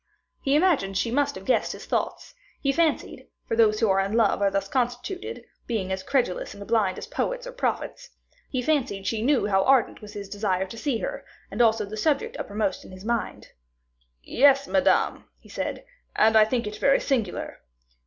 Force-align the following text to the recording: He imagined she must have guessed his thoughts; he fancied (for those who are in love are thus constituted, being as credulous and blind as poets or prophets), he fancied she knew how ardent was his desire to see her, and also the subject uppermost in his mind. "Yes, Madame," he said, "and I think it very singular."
He 0.41 0.55
imagined 0.55 0.97
she 0.97 1.11
must 1.11 1.35
have 1.35 1.45
guessed 1.45 1.73
his 1.73 1.85
thoughts; 1.85 2.33
he 2.59 2.71
fancied 2.71 3.27
(for 3.47 3.55
those 3.55 3.79
who 3.79 3.87
are 3.87 3.99
in 3.99 4.13
love 4.13 4.41
are 4.41 4.49
thus 4.49 4.67
constituted, 4.67 5.43
being 5.67 5.91
as 5.91 6.01
credulous 6.01 6.55
and 6.55 6.65
blind 6.67 6.97
as 6.97 7.05
poets 7.05 7.45
or 7.45 7.51
prophets), 7.51 8.09
he 8.49 8.63
fancied 8.63 9.05
she 9.05 9.21
knew 9.21 9.45
how 9.45 9.63
ardent 9.63 10.01
was 10.01 10.13
his 10.13 10.27
desire 10.27 10.65
to 10.65 10.75
see 10.75 10.97
her, 10.97 11.23
and 11.51 11.61
also 11.61 11.85
the 11.85 11.97
subject 11.97 12.35
uppermost 12.39 12.83
in 12.83 12.89
his 12.91 13.05
mind. 13.05 13.49
"Yes, 14.23 14.67
Madame," 14.67 15.25
he 15.37 15.49
said, 15.49 15.85
"and 16.15 16.35
I 16.35 16.45
think 16.45 16.65
it 16.65 16.77
very 16.77 16.99
singular." 16.99 17.59